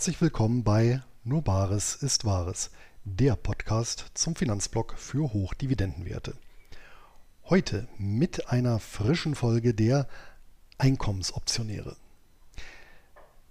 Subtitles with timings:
[0.00, 2.70] Herzlich willkommen bei Nur Bares ist Wahres,
[3.04, 6.38] der Podcast zum Finanzblock für Hochdividendenwerte.
[7.50, 10.08] Heute mit einer frischen Folge der
[10.78, 11.96] Einkommensoptionäre.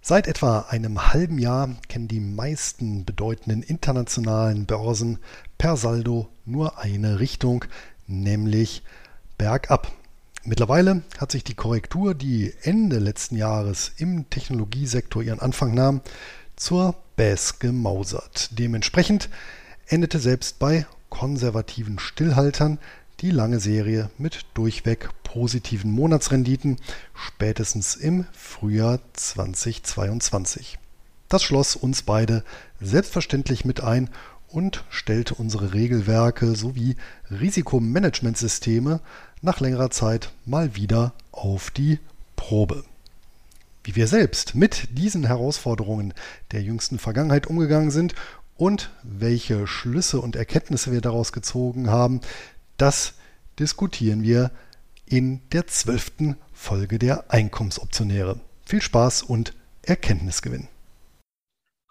[0.02, 5.20] Seit etwa einem halben Jahr kennen die meisten bedeutenden internationalen Börsen
[5.56, 7.64] per Saldo nur eine Richtung,
[8.08, 8.82] nämlich
[9.38, 9.92] bergab.
[10.42, 16.00] Mittlerweile hat sich die Korrektur, die Ende letzten Jahres im Technologiesektor ihren Anfang nahm,
[16.60, 18.50] zur Bass gemausert.
[18.52, 19.30] Dementsprechend
[19.88, 22.78] endete selbst bei konservativen Stillhaltern
[23.20, 26.76] die lange Serie mit durchweg positiven Monatsrenditen,
[27.14, 30.78] spätestens im Frühjahr 2022.
[31.28, 32.44] Das schloss uns beide
[32.80, 34.10] selbstverständlich mit ein
[34.48, 36.96] und stellte unsere Regelwerke sowie
[37.30, 39.00] Risikomanagementsysteme
[39.40, 42.00] nach längerer Zeit mal wieder auf die
[42.36, 42.84] Probe.
[43.82, 46.12] Wie wir selbst mit diesen Herausforderungen
[46.52, 48.14] der jüngsten Vergangenheit umgegangen sind
[48.56, 52.20] und welche Schlüsse und Erkenntnisse wir daraus gezogen haben,
[52.76, 53.14] das
[53.58, 54.50] diskutieren wir
[55.06, 58.38] in der zwölften Folge der Einkommensoptionäre.
[58.64, 60.68] Viel Spaß und Erkenntnisgewinn.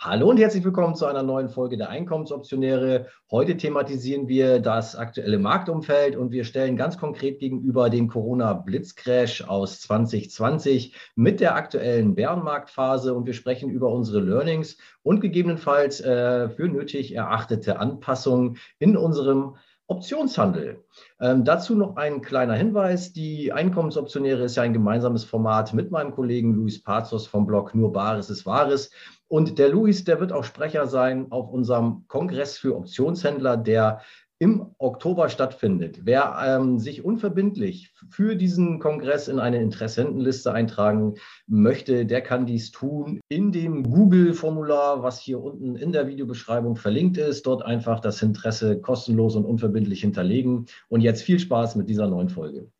[0.02, 3.08] Hallo und herzlich willkommen zu einer neuen Folge der Einkommensoptionäre.
[3.30, 9.81] Heute thematisieren wir das aktuelle Marktumfeld und wir stellen ganz konkret gegenüber den Corona-Blitzcrash aus
[9.81, 16.70] 2020 mit der aktuellen Bärenmarktphase und wir sprechen über unsere Learnings und gegebenenfalls äh, für
[16.70, 20.86] nötig erachtete Anpassungen in unserem Optionshandel.
[21.20, 23.11] Ähm, dazu noch ein kleiner Hinweis.
[23.11, 27.92] Die Einkommensoptionäre ist ja ein gemeinsames Format mit meinem Kollegen Luis Pazos vom Blog Nur
[27.92, 28.92] Bares ist Wahres.
[29.30, 34.02] Und der Luis, der wird auch Sprecher sein auf unserem Kongress für Optionshändler, der
[34.40, 36.00] im Oktober stattfindet.
[36.06, 42.72] Wer ähm, sich unverbindlich für diesen Kongress in eine Interessentenliste eintragen möchte, der kann dies
[42.72, 47.45] tun in dem Google-Formular, was hier unten in der Videobeschreibung verlinkt ist.
[47.45, 50.66] Dort einfach das Interesse kostenlos und unverbindlich hinterlegen.
[50.88, 52.72] Und jetzt viel Spaß mit dieser neuen Folge.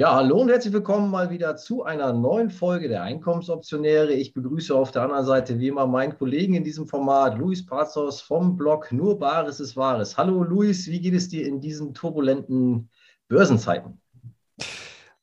[0.00, 4.12] Ja, hallo und herzlich willkommen mal wieder zu einer neuen Folge der Einkommensoptionäre.
[4.12, 8.20] Ich begrüße auf der anderen Seite wie immer meinen Kollegen in diesem Format, Luis Pazos
[8.20, 10.16] vom Blog Nur Bares ist Wahres.
[10.16, 12.90] Hallo Luis, wie geht es dir in diesen turbulenten
[13.26, 14.00] Börsenzeiten?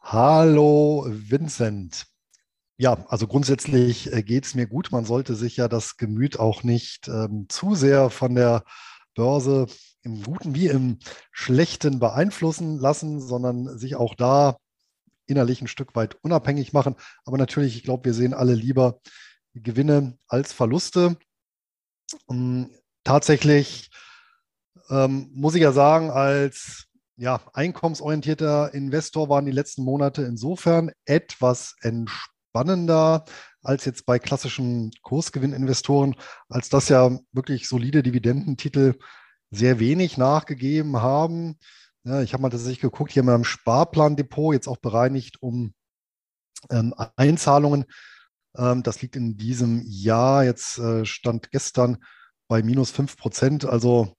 [0.01, 2.07] Hallo Vincent.
[2.75, 4.91] Ja, also grundsätzlich äh, geht es mir gut.
[4.91, 8.65] Man sollte sich ja das Gemüt auch nicht ähm, zu sehr von der
[9.15, 9.67] Börse
[10.01, 10.99] im Guten wie im
[11.31, 14.57] Schlechten beeinflussen lassen, sondern sich auch da
[15.27, 16.95] innerlich ein Stück weit unabhängig machen.
[17.25, 18.99] Aber natürlich, ich glaube, wir sehen alle lieber
[19.53, 21.17] Gewinne als Verluste.
[22.29, 22.69] Ähm,
[23.03, 23.89] tatsächlich
[24.89, 26.85] ähm, muss ich ja sagen, als
[27.17, 33.25] ja, einkommensorientierter Investor waren die letzten Monate insofern etwas entspannender
[33.61, 36.15] als jetzt bei klassischen Kursgewinninvestoren,
[36.49, 38.95] als dass ja wirklich solide Dividendentitel
[39.49, 41.57] sehr wenig nachgegeben haben.
[42.07, 45.73] Ja, ich habe mal tatsächlich geguckt, hier in meinem Sparplandepot, jetzt auch bereinigt um
[46.69, 47.85] ähm, Einzahlungen.
[48.55, 51.97] Ähm, das liegt in diesem Jahr, jetzt äh, stand gestern
[52.47, 54.13] bei minus 5 Prozent, also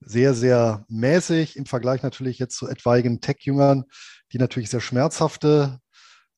[0.00, 3.84] sehr, sehr mäßig im Vergleich natürlich jetzt zu etwaigen Tech-Jüngern,
[4.32, 5.78] die natürlich sehr schmerzhafte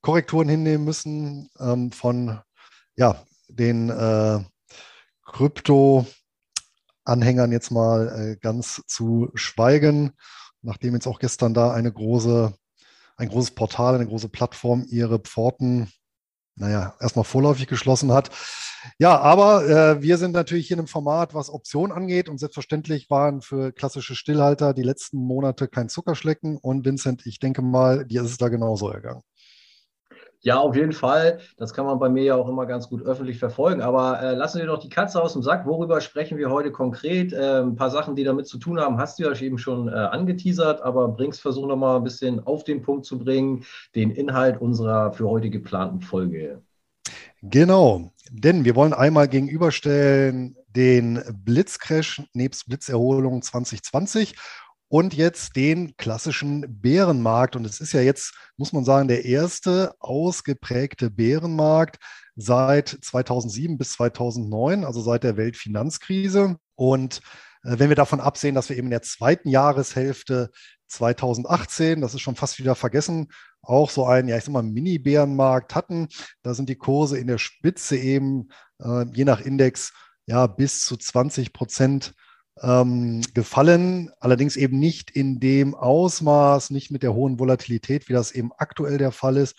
[0.02, 2.38] Korrekturen hinnehmen müssen ähm, von
[2.94, 4.38] ja, den äh,
[5.24, 10.12] Krypto-Anhängern jetzt mal äh, ganz zu schweigen
[10.66, 12.52] nachdem jetzt auch gestern da eine große,
[13.16, 15.88] ein großes Portal, eine große Plattform ihre Pforten,
[16.56, 18.30] naja, erstmal vorläufig geschlossen hat.
[18.98, 23.10] Ja, aber äh, wir sind natürlich hier in einem Format, was Optionen angeht und selbstverständlich
[23.10, 28.22] waren für klassische Stillhalter die letzten Monate kein Zuckerschlecken und Vincent, ich denke mal, dir
[28.22, 29.22] ist es da genauso ergangen.
[30.40, 31.40] Ja, auf jeden Fall.
[31.56, 33.80] Das kann man bei mir ja auch immer ganz gut öffentlich verfolgen.
[33.80, 35.66] Aber äh, lassen wir doch die Katze aus dem Sack.
[35.66, 37.32] Worüber sprechen wir heute konkret?
[37.32, 39.92] Äh, ein paar Sachen, die damit zu tun haben, hast du ja eben schon äh,
[39.92, 44.60] angeteasert, aber bringst versuch noch mal ein bisschen auf den Punkt zu bringen, den Inhalt
[44.60, 46.62] unserer für heute geplanten Folge.
[47.42, 54.34] Genau, denn wir wollen einmal gegenüberstellen den Blitzcrash nebst Blitzerholung 2020
[54.88, 57.56] und jetzt den klassischen Bärenmarkt.
[57.56, 61.98] Und es ist ja jetzt, muss man sagen, der erste ausgeprägte Bärenmarkt
[62.36, 66.56] seit 2007 bis 2009, also seit der Weltfinanzkrise.
[66.74, 67.20] Und
[67.64, 70.50] äh, wenn wir davon absehen, dass wir eben in der zweiten Jahreshälfte
[70.88, 73.28] 2018, das ist schon fast wieder vergessen,
[73.62, 76.08] auch so einen, ja, ich sag mal, Mini-Bärenmarkt hatten.
[76.42, 78.48] Da sind die Kurse in der Spitze eben,
[78.80, 79.92] äh, je nach Index,
[80.26, 82.14] ja, bis zu 20 Prozent
[82.62, 88.32] ähm, gefallen, allerdings eben nicht in dem Ausmaß, nicht mit der hohen Volatilität, wie das
[88.32, 89.56] eben aktuell der Fall ist.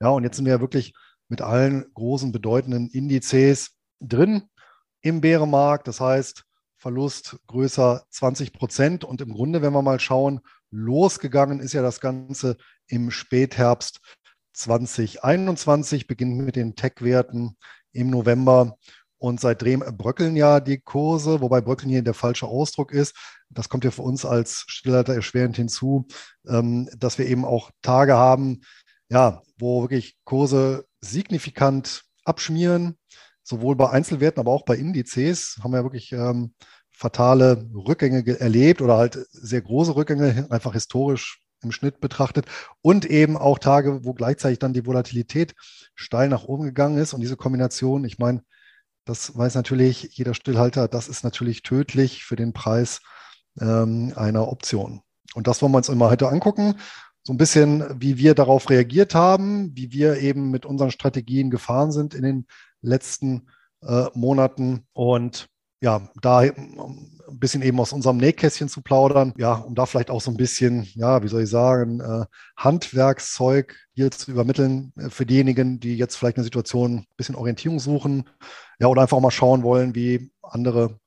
[0.00, 0.94] Ja, und jetzt sind wir ja wirklich
[1.28, 4.44] mit allen großen bedeutenden Indizes drin
[5.02, 5.88] im Bärenmarkt.
[5.88, 6.44] Das heißt,
[6.78, 9.04] Verlust größer 20 Prozent.
[9.04, 10.40] Und im Grunde, wenn wir mal schauen,
[10.70, 12.56] losgegangen ist ja das Ganze
[12.86, 14.00] im Spätherbst
[14.52, 17.56] 2021, beginnt mit den Tech-Werten
[17.92, 18.76] im November.
[19.18, 23.16] Und seitdem bröckeln ja die Kurse, wobei bröckeln hier der falsche Ausdruck ist.
[23.50, 26.06] Das kommt ja für uns als Stillhalter erschwerend hinzu,
[26.46, 28.60] ähm, dass wir eben auch Tage haben,
[29.08, 32.96] ja, wo wirklich Kurse signifikant abschmieren,
[33.42, 35.58] sowohl bei Einzelwerten, aber auch bei Indizes.
[35.62, 36.54] Haben wir ja wirklich ähm,
[36.90, 42.46] fatale Rückgänge erlebt oder halt sehr große Rückgänge, einfach historisch im Schnitt betrachtet.
[42.82, 45.54] Und eben auch Tage, wo gleichzeitig dann die Volatilität
[45.94, 47.14] steil nach oben gegangen ist.
[47.14, 48.42] Und diese Kombination, ich meine,
[49.08, 53.00] das weiß natürlich jeder Stillhalter, das ist natürlich tödlich für den Preis
[53.58, 55.00] ähm, einer Option.
[55.34, 56.74] Und das wollen wir uns immer heute angucken.
[57.22, 61.90] So ein bisschen, wie wir darauf reagiert haben, wie wir eben mit unseren Strategien gefahren
[61.90, 62.46] sind in den
[62.82, 63.48] letzten
[63.82, 64.86] äh, Monaten.
[64.92, 65.48] Und
[65.80, 70.20] ja, da ein bisschen eben aus unserem Nähkästchen zu plaudern, ja, um da vielleicht auch
[70.20, 72.26] so ein bisschen, ja, wie soll ich sagen, äh,
[72.56, 77.78] Handwerkszeug hier zu übermitteln äh, für diejenigen, die jetzt vielleicht eine Situation ein bisschen Orientierung
[77.78, 78.24] suchen,
[78.78, 80.98] ja, oder einfach mal schauen wollen, wie andere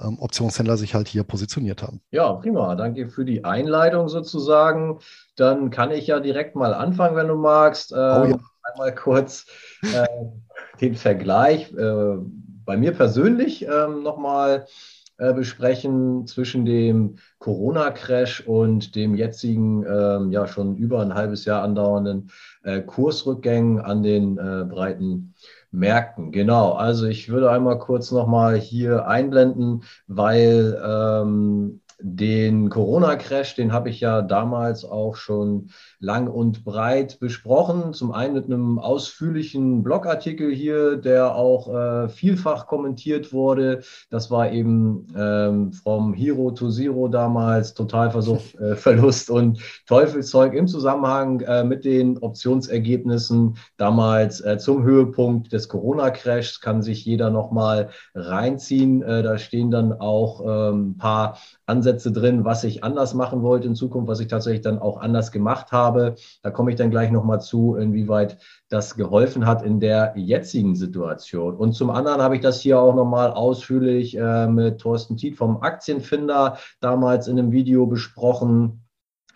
[0.00, 2.00] ähm, Optionshändler sich halt hier positioniert haben.
[2.10, 2.74] Ja, prima.
[2.76, 5.00] Danke für die Einleitung sozusagen.
[5.36, 7.92] Dann kann ich ja direkt mal anfangen, wenn du magst.
[7.92, 8.38] Ähm, oh, ja.
[8.62, 9.46] Einmal kurz
[9.82, 10.06] äh,
[10.80, 12.16] den Vergleich äh,
[12.64, 14.66] bei mir persönlich ähm, nochmal
[15.16, 21.62] äh, besprechen zwischen dem Corona-Crash und dem jetzigen, ähm, ja schon über ein halbes Jahr
[21.62, 22.30] andauernden
[22.62, 25.34] äh, Kursrückgängen an den äh, breiten
[25.70, 26.32] Märkten.
[26.32, 33.90] Genau, also ich würde einmal kurz nochmal hier einblenden, weil ähm, den Corona-Crash, den habe
[33.90, 37.92] ich ja damals auch schon lang und breit besprochen.
[37.92, 43.82] Zum einen mit einem ausführlichen Blogartikel hier, der auch äh, vielfach kommentiert wurde.
[44.10, 50.68] Das war eben ähm, vom Hero to Zero damals, Totalversuch, äh, Verlust und Teufelszeug im
[50.68, 56.60] Zusammenhang äh, mit den Optionsergebnissen damals äh, zum Höhepunkt des Corona-Crashs.
[56.60, 59.02] Kann sich jeder nochmal reinziehen.
[59.02, 63.68] Äh, da stehen dann auch ähm, ein paar Ansätze drin, was ich anders machen wollte
[63.68, 66.14] in Zukunft, was ich tatsächlich dann auch anders gemacht habe.
[66.42, 68.38] Da komme ich dann gleich nochmal zu, inwieweit
[68.68, 71.56] das geholfen hat in der jetzigen Situation.
[71.56, 75.62] Und zum anderen habe ich das hier auch nochmal ausführlich äh, mit Thorsten Tiet vom
[75.62, 78.84] Aktienfinder damals in einem Video besprochen.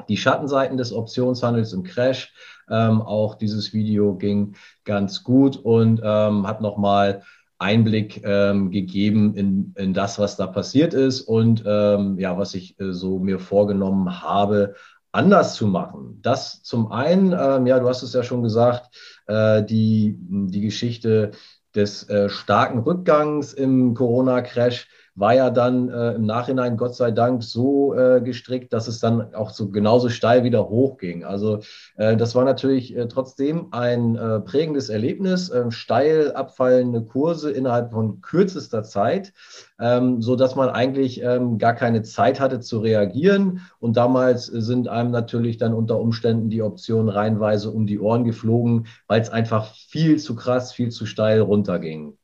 [0.08, 2.34] Die Schattenseiten des Optionshandels im Crash.
[2.70, 7.22] Ähm, auch dieses Video ging ganz gut und ähm, hat nochmal
[7.62, 12.78] Einblick ähm, gegeben in, in das, was da passiert ist und ähm, ja, was ich
[12.78, 14.74] äh, so mir vorgenommen habe,
[15.12, 16.18] anders zu machen.
[16.22, 18.94] Das zum einen, ähm, ja, du hast es ja schon gesagt,
[19.26, 21.30] äh, die, die Geschichte
[21.74, 27.42] des äh, starken Rückgangs im Corona-Crash war ja dann äh, im Nachhinein Gott sei Dank
[27.42, 31.24] so äh, gestrickt, dass es dann auch so genauso steil wieder hochging.
[31.24, 31.60] Also
[31.96, 37.92] äh, das war natürlich äh, trotzdem ein äh, prägendes Erlebnis, ähm, steil abfallende Kurse innerhalb
[37.92, 39.32] von kürzester Zeit,
[39.78, 43.60] ähm, so dass man eigentlich ähm, gar keine Zeit hatte zu reagieren.
[43.80, 48.86] Und damals sind einem natürlich dann unter Umständen die Optionen reihenweise um die Ohren geflogen,
[49.08, 52.16] weil es einfach viel zu krass, viel zu steil runterging.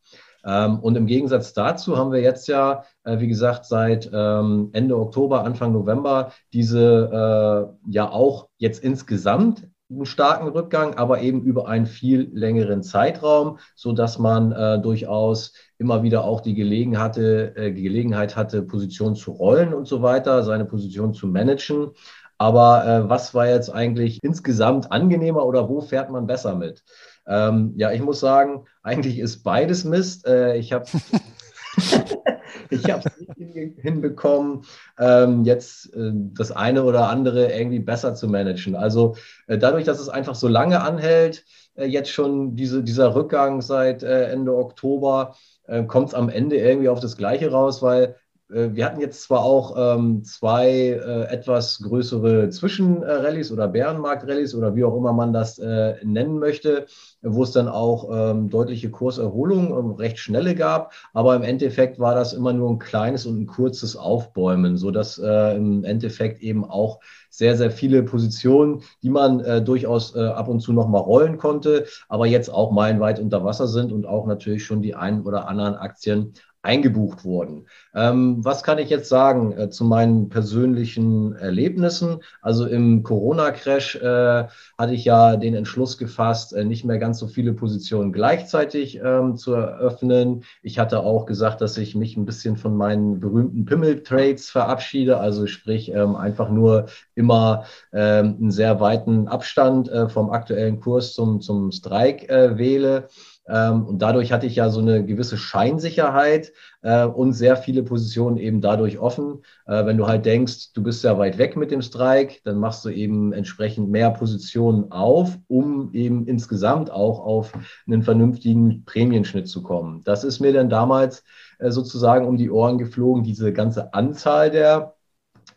[0.49, 4.97] Ähm, und im Gegensatz dazu haben wir jetzt ja, äh, wie gesagt, seit ähm, Ende
[4.99, 11.69] Oktober, Anfang November diese äh, ja auch jetzt insgesamt einen starken Rückgang, aber eben über
[11.69, 17.55] einen viel längeren Zeitraum, so dass man äh, durchaus immer wieder auch die Gelegen hatte,
[17.57, 21.91] äh, Gelegenheit hatte, Position zu rollen und so weiter, seine Position zu managen.
[22.39, 26.85] Aber äh, was war jetzt eigentlich insgesamt angenehmer oder wo fährt man besser mit?
[27.29, 30.27] Ähm, ja, ich muss sagen, eigentlich ist beides Mist.
[30.27, 30.87] Äh, ich habe
[32.71, 34.63] ich habe es nicht hinbekommen,
[34.99, 38.75] ähm, jetzt äh, das eine oder andere irgendwie besser zu managen.
[38.75, 39.17] Also
[39.47, 41.45] äh, dadurch, dass es einfach so lange anhält,
[41.75, 45.35] äh, jetzt schon diese, dieser Rückgang seit äh, Ende Oktober,
[45.67, 48.17] äh, kommt es am Ende irgendwie auf das Gleiche raus, weil
[48.51, 54.85] wir hatten jetzt zwar auch ähm, zwei äh, etwas größere Zwischenrallyes oder Bärenmarkt-Rallyes oder wie
[54.85, 56.87] auch immer man das äh, nennen möchte,
[57.21, 60.93] wo es dann auch ähm, deutliche Kurserholungen, ähm, recht schnelle gab.
[61.13, 65.57] Aber im Endeffekt war das immer nur ein kleines und ein kurzes Aufbäumen, sodass äh,
[65.57, 67.01] im Endeffekt eben auch
[67.31, 71.87] sehr, sehr viele Positionen, die man äh, durchaus äh, ab und zu nochmal rollen konnte,
[72.09, 75.75] aber jetzt auch meilenweit unter Wasser sind und auch natürlich schon die einen oder anderen
[75.75, 77.67] Aktien eingebucht wurden.
[77.95, 82.21] Ähm, was kann ich jetzt sagen äh, zu meinen persönlichen Erlebnissen?
[82.43, 84.45] Also im Corona-Crash äh,
[84.77, 89.37] hatte ich ja den Entschluss gefasst, äh, nicht mehr ganz so viele Positionen gleichzeitig ähm,
[89.37, 90.43] zu eröffnen.
[90.63, 95.47] Ich hatte auch gesagt, dass ich mich ein bisschen von meinen berühmten Pimmel-Trades verabschiede, also
[95.47, 101.41] sprich ähm, einfach nur immer ähm, einen sehr weiten Abstand äh, vom aktuellen Kurs zum,
[101.41, 103.09] zum Strike äh, wähle.
[103.49, 106.53] Ähm, und dadurch hatte ich ja so eine gewisse Scheinsicherheit
[106.83, 109.43] äh, und sehr viele Positionen eben dadurch offen.
[109.67, 112.85] Äh, wenn du halt denkst, du bist ja weit weg mit dem Strike, dann machst
[112.85, 117.53] du eben entsprechend mehr Positionen auf, um eben insgesamt auch auf
[117.87, 120.03] einen vernünftigen Prämienschnitt zu kommen.
[120.05, 121.25] Das ist mir dann damals
[121.59, 124.98] äh, sozusagen um die Ohren geflogen, diese ganze Anzahl der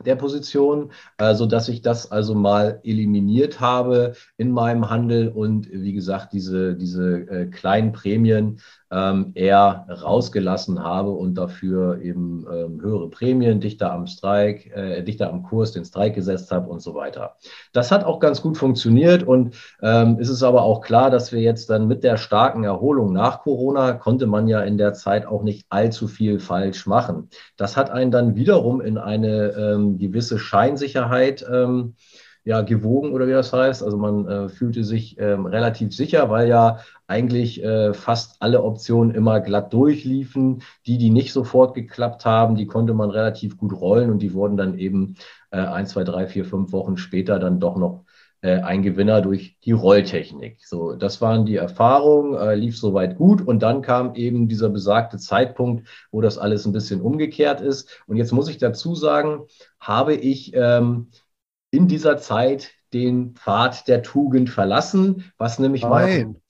[0.05, 5.29] der Position, äh, so dass ich das also mal eliminiert habe in meinem Handel.
[5.29, 8.59] Und wie gesagt diese diese äh, kleinen Prämien
[8.91, 15.29] ähm, eher rausgelassen habe und dafür eben ähm, höhere Prämien, dichter am Streik, äh, dichter
[15.29, 17.37] am Kurs, den Streik gesetzt habe und so weiter.
[17.71, 21.39] Das hat auch ganz gut funktioniert und ähm, ist es aber auch klar, dass wir
[21.39, 25.43] jetzt dann mit der starken Erholung nach Corona konnte man ja in der Zeit auch
[25.43, 27.29] nicht allzu viel falsch machen.
[27.55, 31.95] Das hat einen dann wiederum in eine ähm, gewisse Scheinsicherheit ähm,
[32.43, 33.83] ja, gewogen oder wie das heißt.
[33.83, 39.13] Also man äh, fühlte sich ähm, relativ sicher, weil ja eigentlich äh, fast alle Optionen
[39.13, 40.63] immer glatt durchliefen.
[40.87, 44.57] Die, die nicht sofort geklappt haben, die konnte man relativ gut rollen und die wurden
[44.57, 45.15] dann eben
[45.51, 48.05] äh, ein, zwei, drei, vier, fünf Wochen später dann doch noch
[48.41, 50.65] äh, ein Gewinner durch die Rolltechnik.
[50.65, 55.17] So, das waren die Erfahrungen, äh, lief soweit gut und dann kam eben dieser besagte
[55.17, 58.03] Zeitpunkt, wo das alles ein bisschen umgekehrt ist.
[58.07, 59.45] Und jetzt muss ich dazu sagen,
[59.79, 61.09] habe ich ähm,
[61.71, 66.41] in dieser Zeit den Pfad der Tugend verlassen, was nämlich Nein.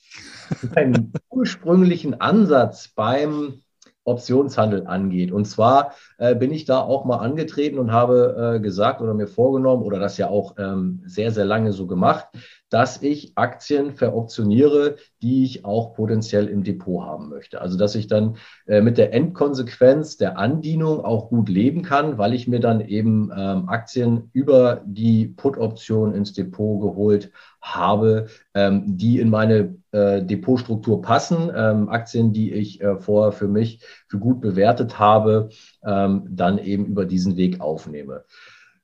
[0.76, 3.62] meinen ursprünglichen Ansatz beim
[4.04, 5.32] Optionshandel angeht.
[5.32, 9.28] Und zwar äh, bin ich da auch mal angetreten und habe äh, gesagt oder mir
[9.28, 12.28] vorgenommen oder das ja auch ähm, sehr, sehr lange so gemacht,
[12.70, 17.60] dass ich Aktien veroptioniere, die ich auch potenziell im Depot haben möchte.
[17.60, 18.38] Also dass ich dann
[18.68, 23.32] äh, mit der Endkonsequenz der Andienung auch gut leben kann, weil ich mir dann eben
[23.36, 31.02] ähm, Aktien über die Put-Option ins Depot geholt habe, ähm, die in meine äh, Depotstruktur
[31.02, 35.50] passen, ähm, Aktien, die ich äh, vorher für mich für gut bewertet habe,
[35.84, 38.24] ähm, dann eben über diesen Weg aufnehme.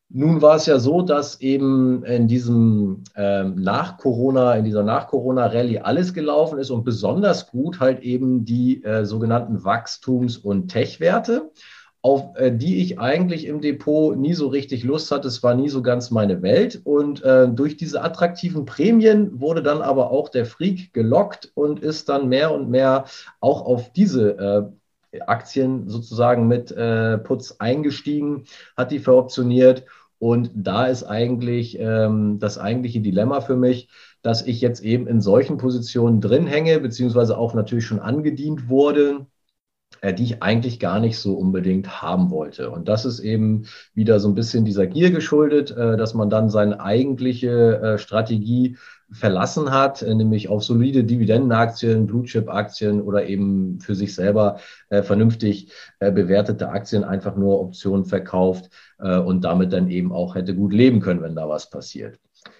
[0.10, 6.14] Nun war es ja so, dass eben in diesem ähm, Nach-Corona, in dieser Nach-Corona-Rallye alles
[6.14, 11.52] gelaufen ist und besonders gut halt eben die äh, sogenannten Wachstums- und Tech-Werte,
[12.02, 15.28] auf äh, die ich eigentlich im Depot nie so richtig Lust hatte.
[15.28, 16.80] Es war nie so ganz meine Welt.
[16.86, 22.08] Und äh, durch diese attraktiven Prämien wurde dann aber auch der Freak gelockt und ist
[22.08, 23.06] dann mehr und mehr
[23.42, 24.64] auch auf diese äh,
[25.26, 28.46] Aktien sozusagen mit äh, Putz eingestiegen,
[28.76, 29.86] hat die veroptioniert.
[30.20, 33.90] Und da ist eigentlich ähm, das eigentliche Dilemma für mich,
[34.24, 39.28] dass ich jetzt eben in solchen Positionen drin hänge, beziehungsweise auch natürlich schon angedient wurde,
[40.04, 42.70] die ich eigentlich gar nicht so unbedingt haben wollte.
[42.70, 46.50] Und das ist eben wieder so ein bisschen dieser Gier geschuldet, äh, dass man dann
[46.50, 48.78] seine eigentliche äh, Strategie
[49.12, 55.72] verlassen hat, äh, nämlich auf solide Dividendenaktien, Blue-Chip-Aktien oder eben für sich selber äh, vernünftig
[56.00, 60.74] äh, bewertete Aktien einfach nur Optionen verkauft äh, und damit dann eben auch hätte gut
[60.74, 62.20] leben können, wenn da was passiert.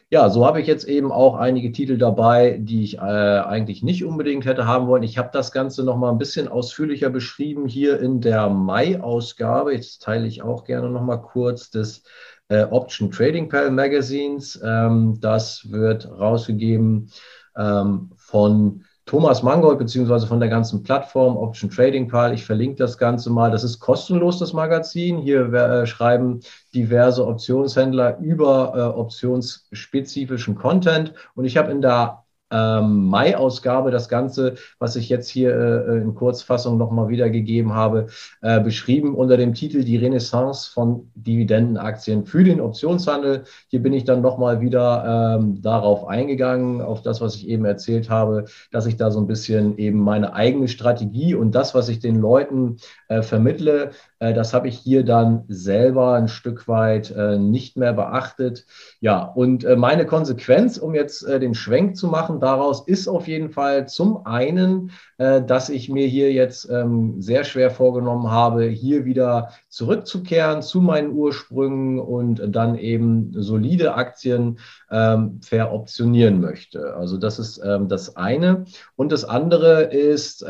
[0.10, 4.06] Ja, so habe ich jetzt eben auch einige Titel dabei, die ich äh, eigentlich nicht
[4.06, 5.04] unbedingt hätte haben wollen.
[5.04, 9.74] Ich habe das Ganze noch mal ein bisschen ausführlicher beschrieben hier in der Mai-Ausgabe.
[9.74, 12.04] Jetzt teile ich auch gerne noch mal kurz das
[12.48, 14.58] äh, Option Trading Pal Magazines.
[14.64, 17.12] Ähm, das wird rausgegeben
[17.58, 22.34] ähm, von Thomas Mangold beziehungsweise von der ganzen Plattform Option Trading Pal.
[22.34, 23.50] Ich verlinke das Ganze mal.
[23.50, 25.18] Das ist kostenlos, das Magazin.
[25.18, 26.42] Hier äh, schreiben
[26.76, 31.14] diverse Optionshändler über äh, optionsspezifischen Content.
[31.36, 36.16] Und ich habe in der ähm, Mai-Ausgabe das Ganze, was ich jetzt hier äh, in
[36.16, 38.08] Kurzfassung nochmal wiedergegeben habe,
[38.42, 43.44] äh, beschrieben unter dem Titel Die Renaissance von Dividendenaktien für den Optionshandel.
[43.68, 48.10] Hier bin ich dann nochmal wieder ähm, darauf eingegangen, auf das, was ich eben erzählt
[48.10, 52.00] habe, dass ich da so ein bisschen eben meine eigene Strategie und das, was ich
[52.00, 52.78] den Leuten
[53.10, 57.94] äh, vermittle, äh, das habe ich hier dann selber ein Stück weit äh, nicht mehr
[57.94, 58.66] beachtet.
[59.00, 63.50] Ja, und äh, meine Konsequenz, um jetzt den Schwenk zu machen daraus, ist auf jeden
[63.50, 69.50] Fall zum einen, dass ich mir hier jetzt ähm, sehr schwer vorgenommen habe, hier wieder
[69.70, 74.60] zurückzukehren zu meinen Ursprüngen und dann eben solide Aktien
[74.92, 76.96] ähm, veroptionieren möchte.
[76.96, 78.66] Also das ist ähm, das eine.
[78.96, 80.46] Und das andere ist,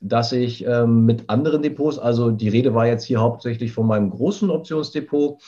[0.00, 4.10] dass ich ähm, mit anderen Depots, also die Rede war jetzt hier hauptsächlich von meinem
[4.10, 5.42] großen Optionsdepot,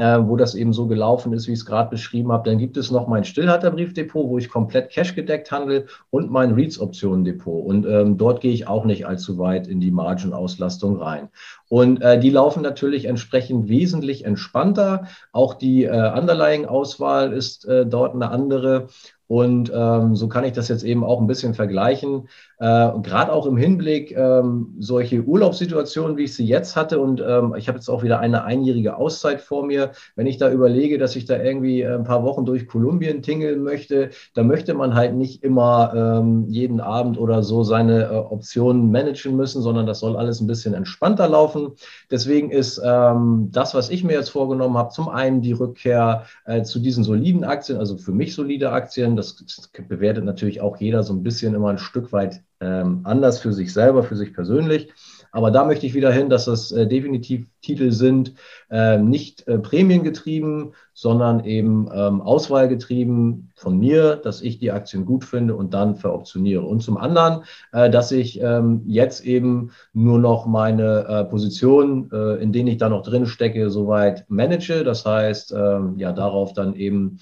[0.00, 2.48] äh, wo das eben so gelaufen ist, wie ich es gerade beschrieben habe.
[2.48, 7.66] Dann gibt es noch mein Stillhalterbriefdepot, wo ich komplett Cash gedeckt handle und mein REITs-Optionen-Depot.
[7.66, 11.28] Und ähm, dort gehe ich auch nicht allzu weit in die Margin-Auslastung rein.
[11.68, 15.06] Und äh, die laufen natürlich entsprechend wesentlich entspannter.
[15.32, 18.88] Auch die äh, Underlying-Auswahl ist äh, dort eine andere.
[19.30, 22.26] Und ähm, so kann ich das jetzt eben auch ein bisschen vergleichen.
[22.58, 22.64] Äh,
[23.00, 26.98] Gerade auch im Hinblick ähm, solche Urlaubssituationen, wie ich sie jetzt hatte.
[26.98, 29.92] Und ähm, ich habe jetzt auch wieder eine einjährige Auszeit vor mir.
[30.16, 34.10] Wenn ich da überlege, dass ich da irgendwie ein paar Wochen durch Kolumbien tingeln möchte,
[34.34, 39.36] da möchte man halt nicht immer ähm, jeden Abend oder so seine äh, Optionen managen
[39.36, 41.74] müssen, sondern das soll alles ein bisschen entspannter laufen.
[42.10, 46.64] Deswegen ist ähm, das, was ich mir jetzt vorgenommen habe, zum einen die Rückkehr äh,
[46.64, 51.12] zu diesen soliden Aktien, also für mich solide Aktien das bewertet natürlich auch jeder so
[51.12, 54.92] ein bisschen immer ein Stück weit ähm, anders für sich selber, für sich persönlich.
[55.32, 58.34] Aber da möchte ich wieder hin, dass das äh, definitiv Titel sind,
[58.70, 65.24] äh, nicht äh, prämiengetrieben, sondern eben ähm, auswahlgetrieben von mir, dass ich die Aktien gut
[65.24, 66.62] finde und dann veroptioniere.
[66.62, 72.42] Und zum anderen, äh, dass ich ähm, jetzt eben nur noch meine äh, Position, äh,
[72.42, 74.84] in denen ich da noch drin stecke, soweit manage.
[74.84, 77.20] Das heißt, ähm, ja, darauf dann eben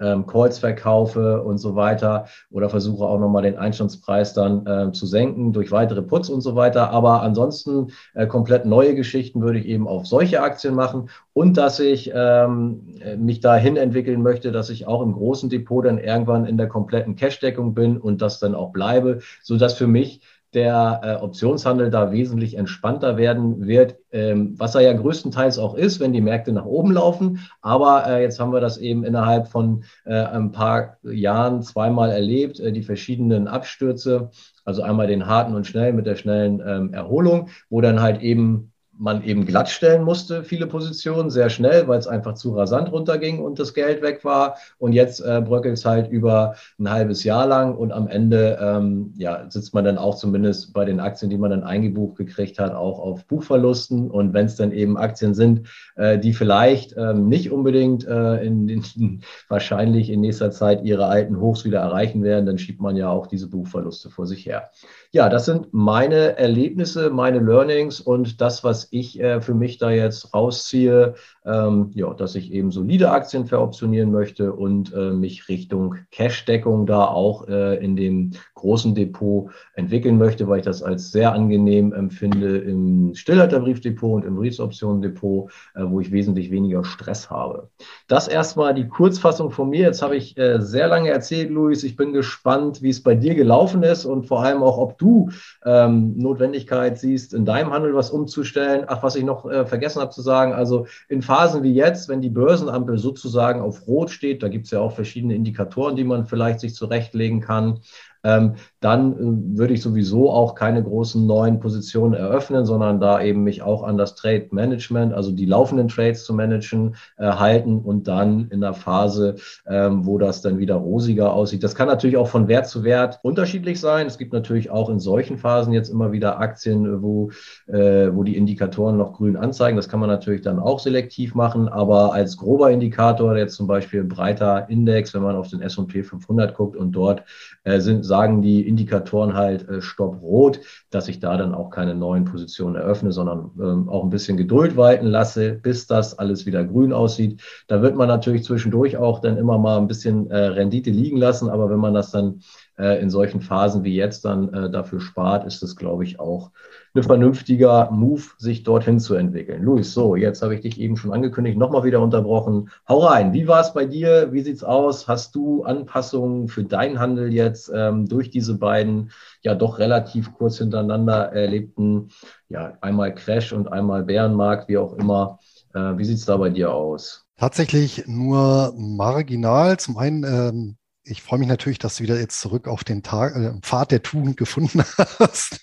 [0.00, 5.06] ähm, Calls verkaufe und so weiter oder versuche auch nochmal den Einstandspreis dann äh, zu
[5.06, 6.90] senken durch weitere Puts und so weiter.
[6.90, 11.80] Aber ansonsten äh, komplett neue Geschichten würde ich eben auf solche Aktien machen und dass
[11.80, 16.56] ich ähm, mich dahin entwickeln möchte, dass ich auch im großen Depot dann irgendwann in
[16.56, 20.20] der kompletten Cash-Deckung bin und das dann auch bleibe, sodass für mich
[20.54, 26.00] der äh, Optionshandel da wesentlich entspannter werden wird, ähm, was er ja größtenteils auch ist,
[26.00, 27.40] wenn die Märkte nach oben laufen.
[27.60, 32.60] Aber äh, jetzt haben wir das eben innerhalb von äh, ein paar Jahren zweimal erlebt,
[32.60, 34.30] äh, die verschiedenen Abstürze,
[34.64, 38.72] also einmal den harten und schnellen mit der schnellen ähm, Erholung, wo dann halt eben
[38.98, 43.58] man eben glattstellen musste, viele Positionen, sehr schnell, weil es einfach zu rasant runterging und
[43.58, 44.56] das Geld weg war.
[44.78, 49.14] Und jetzt äh, bröckelt es halt über ein halbes Jahr lang und am Ende ähm,
[49.16, 52.74] ja, sitzt man dann auch zumindest bei den Aktien, die man dann eingebucht gekriegt hat,
[52.74, 54.10] auch auf Buchverlusten.
[54.10, 58.68] Und wenn es dann eben Aktien sind, äh, die vielleicht ähm, nicht unbedingt äh, in,
[58.68, 63.08] in, wahrscheinlich in nächster Zeit ihre alten Hochs wieder erreichen werden, dann schiebt man ja
[63.08, 64.70] auch diese Buchverluste vor sich her.
[65.12, 69.90] Ja, das sind meine Erlebnisse, meine Learnings und das, was ich äh, für mich da
[69.90, 71.14] jetzt rausziehe,
[71.48, 77.06] ähm, ja, dass ich eben solide Aktien veroptionieren möchte und äh, mich Richtung Cash-Deckung da
[77.06, 82.58] auch äh, in dem großen Depot entwickeln möchte, weil ich das als sehr angenehm empfinde
[82.58, 87.68] im Stillhalterbriefdepot und im Briefsoptionen-Depot, äh, wo ich wesentlich weniger Stress habe.
[88.08, 89.80] Das erstmal die Kurzfassung von mir.
[89.80, 91.84] Jetzt habe ich äh, sehr lange erzählt, Luis.
[91.84, 95.30] Ich bin gespannt, wie es bei dir gelaufen ist und vor allem auch, ob du
[95.64, 98.84] ähm, Notwendigkeit siehst, in deinem Handel was umzustellen.
[98.86, 102.20] Ach, was ich noch äh, vergessen habe zu sagen, also in Phasen wie jetzt, wenn
[102.20, 106.26] die Börsenampel sozusagen auf Rot steht, da gibt es ja auch verschiedene Indikatoren, die man
[106.26, 107.78] vielleicht sich zurechtlegen kann,
[108.24, 113.42] ähm, dann äh, würde ich sowieso auch keine großen neuen Positionen eröffnen, sondern da eben
[113.42, 118.06] mich auch an das Trade Management, also die laufenden Trades zu managen, äh, halten und
[118.06, 119.36] dann in der Phase,
[119.66, 121.64] ähm, wo das dann wieder rosiger aussieht.
[121.64, 124.06] Das kann natürlich auch von Wert zu Wert unterschiedlich sein.
[124.06, 127.30] Es gibt natürlich auch in solchen Phasen jetzt immer wieder Aktien, wo,
[127.66, 129.76] äh, wo die Indikatoren noch grün anzeigen.
[129.76, 134.04] Das kann man natürlich dann auch selektiv machen, aber als grober Indikator, jetzt zum Beispiel
[134.04, 137.24] breiter Index, wenn man auf den S&P 500 guckt und dort
[137.64, 141.94] äh, sind, sagen die Indikatoren halt äh, Stopp rot, dass ich da dann auch keine
[141.94, 146.64] neuen Positionen eröffne, sondern ähm, auch ein bisschen Geduld walten lasse, bis das alles wieder
[146.64, 147.40] grün aussieht.
[147.66, 151.48] Da wird man natürlich zwischendurch auch dann immer mal ein bisschen äh, Rendite liegen lassen,
[151.48, 152.40] aber wenn man das dann
[152.78, 156.50] äh, in solchen Phasen wie jetzt dann äh, dafür spart, ist es, glaube ich, auch
[156.94, 159.62] ein vernünftiger Move, sich dorthin zu entwickeln.
[159.62, 162.70] Luis, so, jetzt habe ich dich eben schon angekündigt, nochmal wieder unterbrochen.
[162.88, 164.32] Hau rein, wie war es bei dir?
[164.32, 165.06] Wie sieht es aus?
[165.06, 169.10] Hast du Anpassungen für deinen Handel jetzt ähm, durch diese beiden
[169.42, 172.08] ja doch relativ kurz hintereinander erlebten,
[172.48, 175.38] ja, einmal Crash und einmal Bärenmarkt, wie auch immer.
[175.74, 177.26] Äh, wie sieht es da bei dir aus?
[177.36, 179.76] Tatsächlich nur marginal.
[179.78, 180.77] Zum einen ähm
[181.10, 184.02] ich freue mich natürlich, dass du wieder jetzt zurück auf den Tag, äh, Pfad der
[184.02, 184.82] Tugend gefunden
[185.18, 185.60] hast.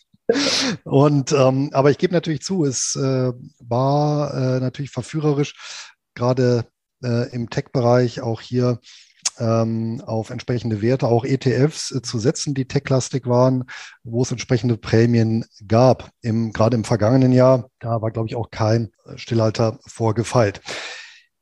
[0.84, 5.54] Und ähm, aber ich gebe natürlich zu, es äh, war äh, natürlich verführerisch,
[6.16, 6.66] gerade
[7.04, 8.80] äh, im Tech-Bereich auch hier
[9.38, 13.66] ähm, auf entsprechende Werte, auch ETFs äh, zu setzen, die tech-lastig waren,
[14.04, 16.10] wo es entsprechende Prämien gab.
[16.22, 20.62] Im, gerade im vergangenen Jahr, da war, glaube ich, auch kein Stillhalter vorgefeilt.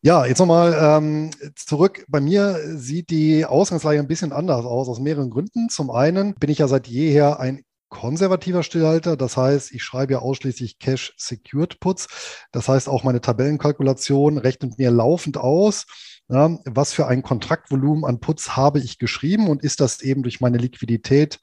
[0.05, 2.03] Ja, jetzt nochmal ähm, zurück.
[2.09, 5.69] Bei mir sieht die Ausgangslage ein bisschen anders aus, aus mehreren Gründen.
[5.69, 9.15] Zum einen bin ich ja seit jeher ein konservativer Stillhalter.
[9.15, 12.09] Das heißt, ich schreibe ja ausschließlich Cash Secured Puts.
[12.51, 15.85] Das heißt, auch meine Tabellenkalkulation rechnet mir laufend aus,
[16.27, 20.41] ja, was für ein Kontraktvolumen an Puts habe ich geschrieben und ist das eben durch
[20.41, 21.39] meine Liquidität,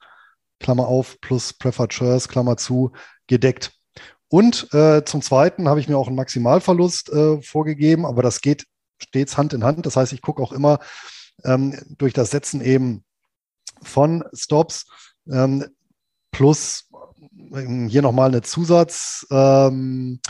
[0.59, 2.91] Klammer auf, plus Preferred Shares, Klammer zu,
[3.25, 3.71] gedeckt.
[4.31, 8.65] Und äh, zum Zweiten habe ich mir auch einen Maximalverlust äh, vorgegeben, aber das geht
[8.97, 9.85] stets Hand in Hand.
[9.85, 10.79] Das heißt, ich gucke auch immer
[11.43, 13.03] ähm, durch das Setzen eben
[13.83, 14.85] von Stops
[15.29, 15.65] ähm,
[16.31, 16.87] plus
[17.53, 20.21] ähm, hier nochmal eine Zusatz, ähm,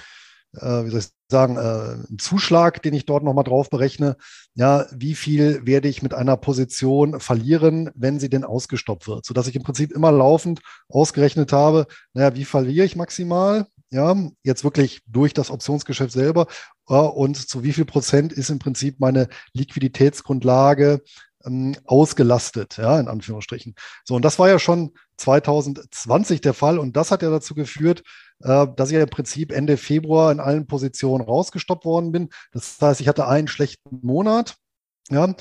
[0.54, 1.60] äh, wie soll ich sagen, äh,
[2.08, 4.18] einen Zuschlag, den ich dort nochmal drauf berechne.
[4.56, 9.26] Ja, wie viel werde ich mit einer Position verlieren, wenn sie denn ausgestoppt wird?
[9.28, 13.68] Sodass ich im Prinzip immer laufend ausgerechnet habe, naja, wie verliere ich maximal?
[13.92, 16.48] Ja, jetzt wirklich durch das Optionsgeschäft selber.
[16.86, 21.02] Und zu wie viel Prozent ist im Prinzip meine Liquiditätsgrundlage
[21.46, 23.76] ähm, ausgelastet, ja, in Anführungsstrichen.
[24.06, 28.04] So, und das war ja schon 2020 der Fall und das hat ja dazu geführt,
[28.44, 32.30] äh, dass ich ja im Prinzip Ende Februar in allen Positionen rausgestoppt worden bin.
[32.52, 34.56] Das heißt, ich hatte einen schlechten Monat,
[35.10, 35.34] ja,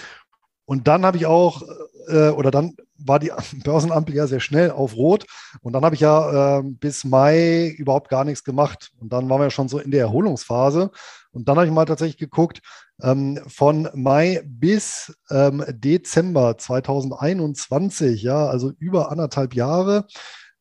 [0.71, 1.63] und dann habe ich auch,
[2.07, 3.33] äh, oder dann war die
[3.65, 5.27] Börsenampel ja sehr schnell auf Rot.
[5.63, 8.93] Und dann habe ich ja äh, bis Mai überhaupt gar nichts gemacht.
[9.01, 10.93] Und dann waren wir schon so in der Erholungsphase.
[11.33, 12.61] Und dann habe ich mal tatsächlich geguckt,
[13.03, 20.07] ähm, von Mai bis ähm, Dezember 2021, ja, also über anderthalb Jahre,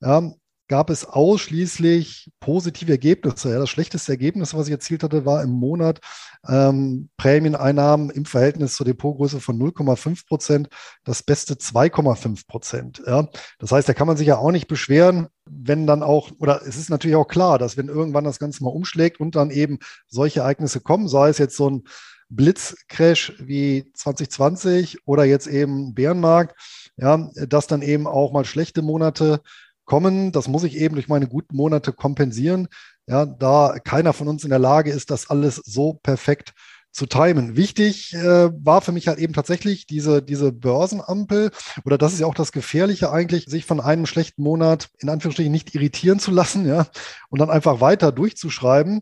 [0.01, 0.31] ja,
[0.69, 3.51] gab es ausschließlich positive Ergebnisse.
[3.51, 5.99] Ja, das schlechteste Ergebnis, was ich erzielt hatte, war im Monat
[6.47, 10.69] ähm, Prämieneinnahmen im Verhältnis zur Depotgröße von 0,5 Prozent,
[11.03, 13.01] das beste 2,5 Prozent.
[13.05, 13.27] Ja.
[13.57, 16.77] Das heißt, da kann man sich ja auch nicht beschweren, wenn dann auch, oder es
[16.77, 20.41] ist natürlich auch klar, dass wenn irgendwann das Ganze mal umschlägt und dann eben solche
[20.41, 21.83] Ereignisse kommen, sei es jetzt so ein
[22.29, 26.55] Blitzcrash wie 2020 oder jetzt eben Bärenmarkt,
[26.95, 29.41] ja, dass dann eben auch mal schlechte Monate
[29.89, 30.31] kommen.
[30.31, 32.67] Das muss ich eben durch meine guten Monate kompensieren.
[33.07, 36.53] Ja, da keiner von uns in der Lage ist, das alles so perfekt
[36.91, 37.55] zu timen.
[37.55, 41.51] Wichtig äh, war für mich halt eben tatsächlich diese, diese Börsenampel
[41.85, 45.51] oder das ist ja auch das Gefährliche eigentlich, sich von einem schlechten Monat in Anführungsstrichen
[45.51, 46.87] nicht irritieren zu lassen, ja,
[47.29, 49.01] und dann einfach weiter durchzuschreiben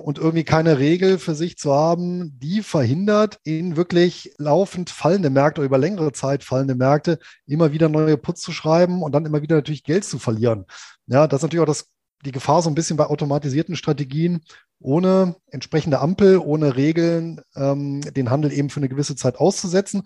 [0.00, 5.60] und irgendwie keine Regel für sich zu haben, die verhindert, in wirklich laufend fallende Märkte
[5.60, 9.42] oder über längere Zeit fallende Märkte immer wieder neue Puts zu schreiben und dann immer
[9.42, 10.66] wieder natürlich Geld zu verlieren.
[11.06, 11.86] Ja, das ist natürlich auch das,
[12.24, 14.42] die Gefahr so ein bisschen bei automatisierten Strategien,
[14.78, 20.02] ohne entsprechende Ampel, ohne Regeln, ähm, den Handel eben für eine gewisse Zeit auszusetzen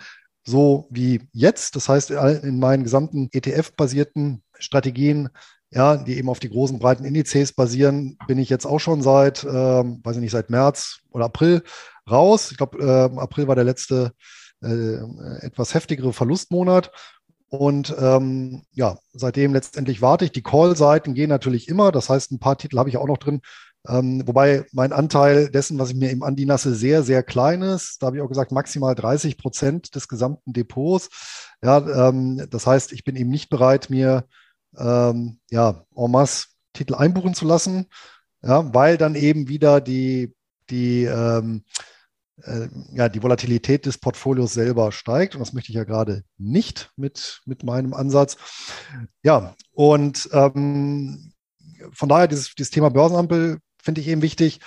[0.46, 1.76] so wie jetzt.
[1.76, 5.28] Das heißt, in meinen gesamten ETF-basierten Strategien
[5.76, 9.44] ja, die eben auf die großen, breiten Indizes basieren, bin ich jetzt auch schon seit,
[9.44, 11.62] äh, weiß ich nicht, seit März oder April
[12.10, 12.50] raus.
[12.50, 14.12] Ich glaube, äh, April war der letzte
[14.62, 14.94] äh,
[15.42, 16.92] etwas heftigere Verlustmonat.
[17.48, 20.32] Und ähm, ja, seitdem letztendlich warte ich.
[20.32, 21.92] Die Call-Seiten gehen natürlich immer.
[21.92, 23.42] Das heißt, ein paar Titel habe ich auch noch drin.
[23.86, 27.98] Ähm, wobei mein Anteil dessen, was ich mir eben andiene, sehr, sehr klein ist.
[28.02, 31.10] Da habe ich auch gesagt, maximal 30 Prozent des gesamten Depots.
[31.62, 34.24] Ja, ähm, das heißt, ich bin eben nicht bereit, mir
[34.76, 37.86] ähm, ja, en masse Titel einbuchen zu lassen,
[38.42, 40.34] ja, weil dann eben wieder die,
[40.70, 41.64] die, ähm,
[42.42, 45.34] äh, ja, die Volatilität des Portfolios selber steigt.
[45.34, 48.36] Und das möchte ich ja gerade nicht mit, mit meinem Ansatz.
[49.22, 51.32] Ja, und ähm,
[51.92, 54.60] von daher dieses, dieses Thema Börsenampel finde ich eben wichtig,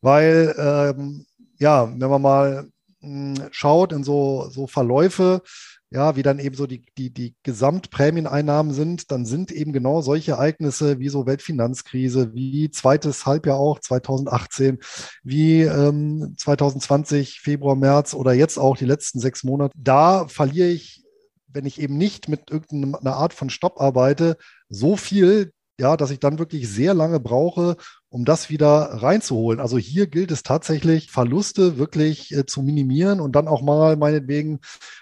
[0.00, 1.26] weil, ähm,
[1.58, 2.68] ja, wenn man mal
[3.00, 5.42] mh, hm, schaut in so, so Verläufe,
[5.92, 10.32] ja, wie dann eben so die, die, die Gesamtprämieneinnahmen sind, dann sind eben genau solche
[10.32, 14.78] Ereignisse wie so Weltfinanzkrise, wie zweites Halbjahr auch 2018,
[15.22, 19.74] wie ähm, 2020, Februar, März oder jetzt auch die letzten sechs Monate.
[19.76, 21.04] Da verliere ich,
[21.48, 24.38] wenn ich eben nicht mit irgendeiner Art von Stopp arbeite,
[24.70, 27.76] so viel, ja, dass ich dann wirklich sehr lange brauche,
[28.08, 29.58] um das wieder reinzuholen.
[29.58, 34.60] Also hier gilt es tatsächlich, Verluste wirklich äh, zu minimieren und dann auch mal meinetwegen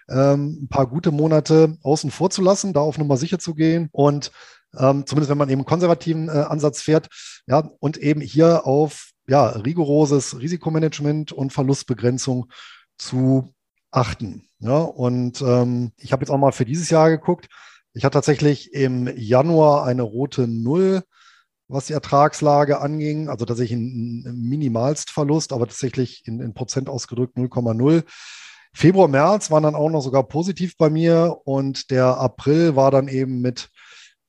[0.08, 3.90] ähm, ein paar gute Monate außen vor zu lassen, da auf Nummer sicher zu gehen
[3.92, 4.32] und
[4.78, 7.08] ähm, zumindest wenn man eben einen konservativen äh, Ansatz fährt,
[7.46, 12.50] ja, und eben hier auf ja, rigoroses Risikomanagement und Verlustbegrenzung
[12.96, 13.52] zu
[13.90, 14.48] achten.
[14.60, 17.48] Ja, und ähm, ich habe jetzt auch mal für dieses Jahr geguckt.
[17.92, 21.02] Ich hatte tatsächlich im Januar eine rote Null
[21.70, 23.28] was die Ertragslage anging.
[23.28, 28.04] Also tatsächlich ein, Minimalstverlust, aber tatsächlich in, in Prozent ausgedrückt 0,0.
[28.72, 33.08] Februar, März waren dann auch noch sogar positiv bei mir und der April war dann
[33.08, 33.70] eben mit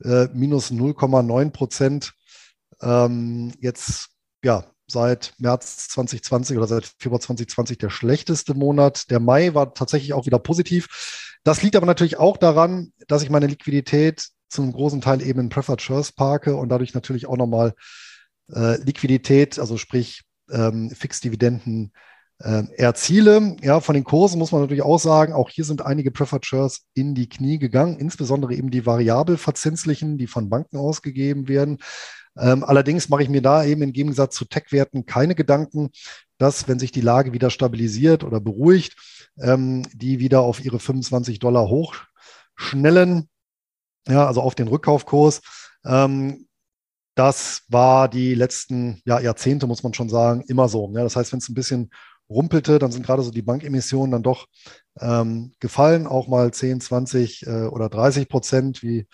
[0.03, 2.13] äh, minus 0,9 Prozent
[2.81, 4.09] ähm, jetzt
[4.43, 9.09] ja seit März 2020 oder seit Februar 2020 der schlechteste Monat.
[9.09, 11.37] Der Mai war tatsächlich auch wieder positiv.
[11.43, 15.39] Das liegt aber natürlich auch daran, dass ich meine Liquidität zu einem großen Teil eben
[15.39, 17.73] in Preferred Shares parke und dadurch natürlich auch nochmal
[18.53, 21.93] äh, Liquidität, also sprich ähm, Fixdividenden
[22.39, 23.55] äh, erziele.
[23.61, 26.81] Ja, von den Kursen muss man natürlich auch sagen, auch hier sind einige Preferred Shares
[26.93, 31.77] in die Knie gegangen, insbesondere eben die variabel verzinslichen, die von Banken ausgegeben werden.
[32.37, 35.89] Ähm, allerdings mache ich mir da eben im Gegensatz zu Tech-Werten keine Gedanken,
[36.37, 38.95] dass, wenn sich die Lage wieder stabilisiert oder beruhigt,
[39.39, 43.29] ähm, die wieder auf ihre 25 Dollar hochschnellen,
[44.07, 45.41] ja, also auf den Rückkaufkurs.
[45.85, 46.47] Ähm,
[47.15, 50.91] das war die letzten ja, Jahrzehnte, muss man schon sagen, immer so.
[50.95, 51.91] Ja, das heißt, wenn es ein bisschen
[52.31, 54.47] rumpelte, dann sind gerade so die Bankemissionen dann doch
[54.99, 59.07] ähm, gefallen, auch mal 10, 20 äh, oder 30 Prozent wie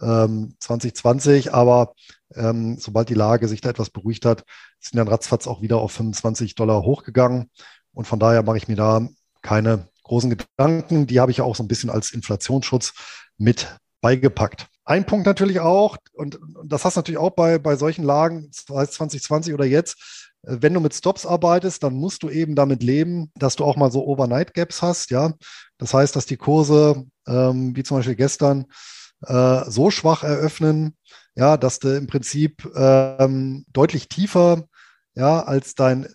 [0.00, 1.54] ähm, 2020.
[1.54, 1.94] Aber
[2.34, 4.44] ähm, sobald die Lage sich da etwas beruhigt hat,
[4.80, 7.50] sind dann ratzfatz auch wieder auf 25 Dollar hochgegangen.
[7.92, 9.08] Und von daher mache ich mir da
[9.42, 11.06] keine großen Gedanken.
[11.06, 12.92] Die habe ich ja auch so ein bisschen als Inflationsschutz
[13.38, 14.66] mit beigepackt.
[14.84, 18.82] Ein Punkt natürlich auch, und das hast du natürlich auch bei, bei solchen Lagen, sei
[18.82, 23.30] es 2020 oder jetzt, wenn du mit Stops arbeitest, dann musst du eben damit leben,
[23.34, 25.34] dass du auch mal so Overnight Gaps hast, ja.
[25.78, 28.66] Das heißt, dass die Kurse, ähm, wie zum Beispiel gestern,
[29.22, 30.96] äh, so schwach eröffnen,
[31.34, 34.64] ja, dass du im Prinzip ähm, deutlich tiefer,
[35.14, 36.08] ja, als dein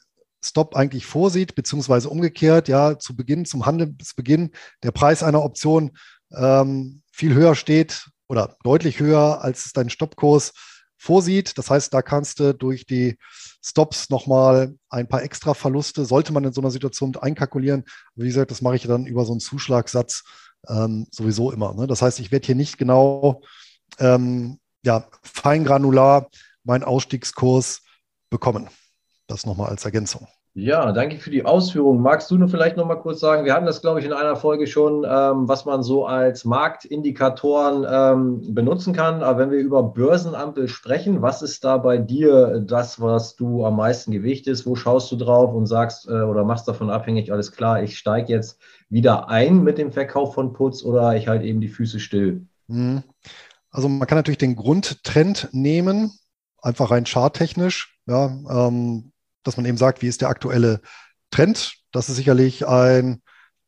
[0.44, 5.92] Stop eigentlich vorsieht, beziehungsweise umgekehrt, ja, zu Beginn, zum Handelsbeginn, der Preis einer Option
[6.36, 10.54] ähm, viel höher steht oder deutlich höher, als dein Stoppkurs
[10.98, 11.58] vorsieht.
[11.58, 13.18] Das heißt, da kannst du durch die
[13.64, 17.86] Stops nochmal ein paar extra Verluste, sollte man in so einer Situation einkalkulieren.
[18.16, 20.24] Wie gesagt, das mache ich dann über so einen Zuschlagssatz
[20.68, 21.74] ähm, sowieso immer.
[21.74, 21.88] Ne?
[21.88, 23.42] Das heißt, ich werde hier nicht genau
[24.00, 26.30] ähm, ja, feingranular
[26.64, 27.82] meinen Ausstiegskurs
[28.30, 28.70] bekommen.
[29.28, 30.28] Das nochmal als Ergänzung.
[30.54, 32.02] Ja, danke für die Ausführungen.
[32.02, 34.36] Magst du nur vielleicht noch mal kurz sagen, wir hatten das, glaube ich, in einer
[34.36, 39.24] Folge schon, ähm, was man so als Marktindikatoren ähm, benutzen kann.
[39.24, 43.78] Aber wenn wir über Börsenampel sprechen, was ist da bei dir das, was du am
[43.78, 44.66] meisten gewichtest?
[44.66, 48.34] Wo schaust du drauf und sagst äh, oder machst davon abhängig, alles klar, ich steige
[48.34, 48.60] jetzt
[48.90, 52.46] wieder ein mit dem Verkauf von Putz oder ich halte eben die Füße still?
[52.68, 53.04] Mhm.
[53.70, 56.12] Also man kann natürlich den Grundtrend nehmen,
[56.62, 57.98] einfach rein charttechnisch.
[58.06, 59.11] Ja, ähm,
[59.44, 60.82] dass man eben sagt, wie ist der aktuelle
[61.32, 61.76] Trend.
[61.92, 63.22] Das ist sicherlich ein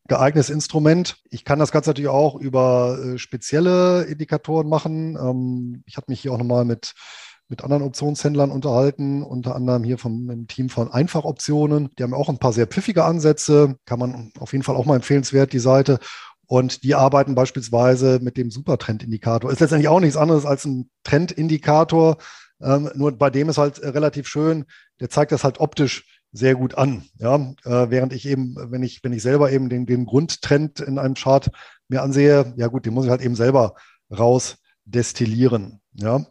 [0.07, 1.17] geeignetes Instrument.
[1.29, 5.15] Ich kann das Ganze natürlich auch über äh, spezielle Indikatoren machen.
[5.15, 6.93] Ähm, ich habe mich hier auch nochmal mit,
[7.47, 11.89] mit anderen Optionshändlern unterhalten, unter anderem hier vom Team von Einfachoptionen.
[11.97, 13.77] Die haben auch ein paar sehr pfiffige Ansätze.
[13.85, 15.99] Kann man auf jeden Fall auch mal empfehlenswert, die Seite.
[16.45, 19.51] Und die arbeiten beispielsweise mit dem Supertrendindikator.
[19.51, 22.17] Ist letztendlich auch nichts anderes als ein Trendindikator,
[22.63, 24.65] ähm, nur bei dem ist halt äh, relativ schön,
[25.03, 27.03] der zeigt das halt optisch sehr gut an.
[27.19, 27.35] Ja?
[27.65, 31.15] Äh, während ich eben, wenn ich, wenn ich selber eben den, den Grundtrend in einem
[31.15, 31.51] Chart
[31.89, 33.75] mir ansehe, ja gut, den muss ich halt eben selber
[34.17, 35.81] raus destillieren.
[35.91, 36.25] Ja?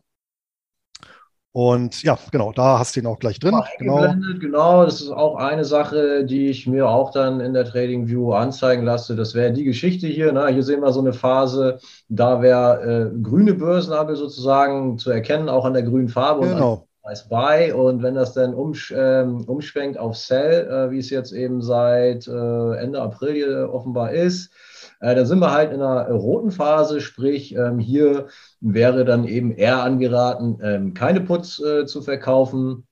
[1.54, 3.60] Und ja, genau, da hast du ihn auch gleich drin.
[3.78, 4.14] Genau.
[4.40, 8.32] genau, das ist auch eine Sache, die ich mir auch dann in der Trading View
[8.32, 9.16] anzeigen lasse.
[9.16, 10.32] Das wäre die Geschichte hier.
[10.32, 10.48] Ne?
[10.48, 15.66] Hier sehen wir so eine Phase, da wäre äh, grüne Börsenabel sozusagen zu erkennen, auch
[15.66, 16.48] an der grünen Farbe.
[16.48, 16.88] Genau.
[17.04, 21.32] Als Buy und wenn das dann umsch ähm, umschwenkt auf Sell, äh, wie es jetzt
[21.32, 24.52] eben seit äh, Ende April hier offenbar ist,
[25.00, 28.28] äh, da sind wir halt in einer roten Phase, sprich ähm, hier
[28.60, 32.86] wäre dann eben eher angeraten, ähm, keine Putz äh, zu verkaufen.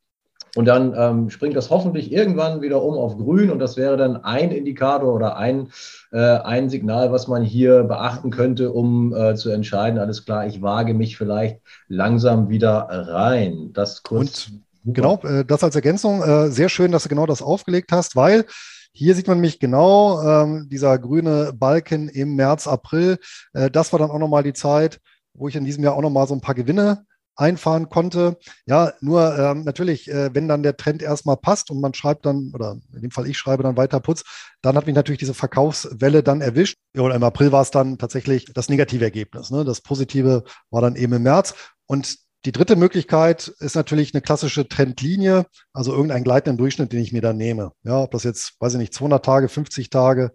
[0.56, 4.24] Und dann ähm, springt das hoffentlich irgendwann wieder um auf grün und das wäre dann
[4.24, 5.68] ein Indikator oder ein,
[6.12, 10.60] äh, ein Signal, was man hier beachten könnte, um äh, zu entscheiden, alles klar, ich
[10.60, 13.70] wage mich vielleicht langsam wieder rein.
[13.72, 14.48] Das kurz.
[14.84, 16.22] Und genau, äh, das als Ergänzung.
[16.22, 18.44] Äh, sehr schön, dass du genau das aufgelegt hast, weil
[18.92, 23.18] hier sieht man mich genau, ähm, dieser grüne Balken im März, April.
[23.52, 25.00] Äh, das war dann auch nochmal die Zeit,
[25.32, 27.04] wo ich in diesem Jahr auch nochmal so ein paar Gewinne
[27.40, 28.37] einfahren konnte.
[28.66, 32.53] Ja, nur ähm, natürlich, äh, wenn dann der Trend erstmal passt und man schreibt dann,
[32.55, 34.24] oder in dem Fall ich schreibe dann weiter Putz,
[34.62, 36.76] dann hat mich natürlich diese Verkaufswelle dann erwischt.
[36.94, 39.50] Ja, und im April war es dann tatsächlich das negative Ergebnis.
[39.50, 39.64] Ne?
[39.64, 41.55] Das Positive war dann eben im März.
[41.87, 47.12] Und die dritte Möglichkeit ist natürlich eine klassische Trendlinie, also irgendein gleitenden Durchschnitt, den ich
[47.12, 47.72] mir dann nehme.
[47.83, 50.31] Ja, ob das jetzt, weiß ich nicht, 200 Tage, 50 Tage,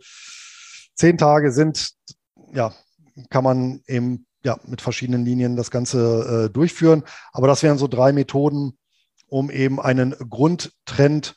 [0.96, 1.91] 10 Tage sind,
[2.54, 2.74] ja,
[3.30, 7.03] kann man eben ja, mit verschiedenen Linien das Ganze äh, durchführen.
[7.34, 8.77] Aber das wären so drei Methoden,
[9.27, 11.36] um eben einen Grundtrend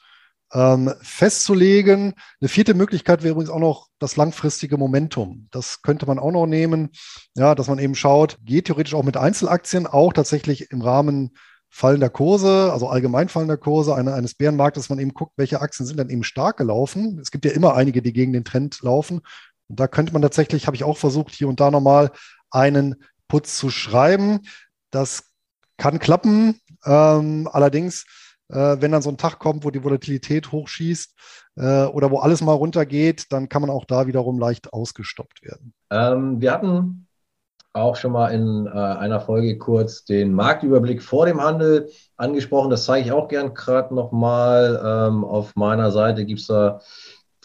[0.53, 2.15] ähm, festzulegen.
[2.41, 5.49] Eine vierte Möglichkeit wäre übrigens auch noch das langfristige Momentum.
[5.51, 6.91] Das könnte man auch noch nehmen,
[7.35, 11.31] ja, dass man eben schaut, geht theoretisch auch mit Einzelaktien, auch tatsächlich im Rahmen
[11.71, 15.87] fallender Kurse, also allgemein fallender Kurse eine, eines Bärenmarktes, dass man eben guckt, welche Aktien
[15.87, 17.19] sind dann eben stark gelaufen.
[17.21, 19.21] Es gibt ja immer einige, die gegen den Trend laufen.
[19.69, 22.11] Und da könnte man tatsächlich, habe ich auch versucht, hier und da nochmal
[22.51, 22.97] einen
[23.29, 24.41] Puts zu schreiben.
[24.91, 25.25] Das
[25.77, 26.61] kann klappen.
[26.85, 28.05] Ähm, allerdings,
[28.49, 31.15] äh, wenn dann so ein Tag kommt, wo die Volatilität hochschießt
[31.57, 35.73] äh, oder wo alles mal runtergeht, dann kann man auch da wiederum leicht ausgestoppt werden.
[35.91, 37.07] Ähm, wir hatten
[37.75, 42.71] auch schon mal in äh, einer Folge kurz den Marktüberblick vor dem Handel angesprochen.
[42.71, 44.81] Das zeige ich auch gern gerade nochmal.
[44.85, 46.81] Ähm, auf meiner Seite gibt es da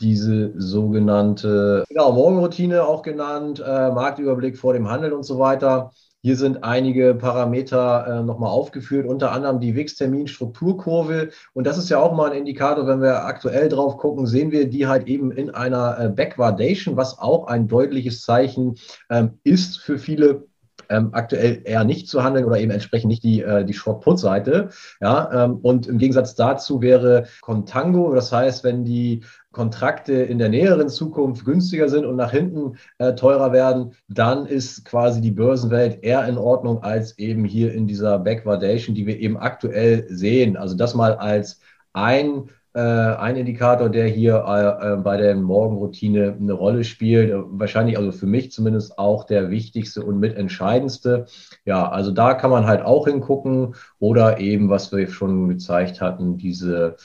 [0.03, 5.91] diese sogenannte genau, Morgenroutine auch genannt, äh, Marktüberblick vor dem Handel und so weiter.
[6.21, 11.31] Hier sind einige Parameter äh, nochmal aufgeführt, unter anderem die WIX-Termin-Strukturkurve.
[11.53, 14.69] Und das ist ja auch mal ein Indikator, wenn wir aktuell drauf gucken, sehen wir
[14.69, 18.75] die halt eben in einer äh, Backwardation, was auch ein deutliches Zeichen
[19.09, 20.45] ähm, ist für viele
[20.89, 24.69] ähm, aktuell eher nicht zu handeln oder eben entsprechend nicht die, äh, die Short-Put-Seite.
[25.01, 30.49] Ja, ähm, und im Gegensatz dazu wäre Contango, das heißt, wenn die Kontrakte in der
[30.49, 36.03] näheren Zukunft günstiger sind und nach hinten äh, teurer werden, dann ist quasi die Börsenwelt
[36.03, 40.57] eher in Ordnung als eben hier in dieser Backwardation, die wir eben aktuell sehen.
[40.57, 41.61] Also das mal als
[41.93, 47.31] ein äh, ein Indikator, der hier äh, äh, bei der Morgenroutine eine Rolle spielt.
[47.49, 51.27] Wahrscheinlich also für mich zumindest auch der wichtigste und mitentscheidendste.
[51.65, 56.37] Ja, also da kann man halt auch hingucken oder eben, was wir schon gezeigt hatten,
[56.37, 56.95] diese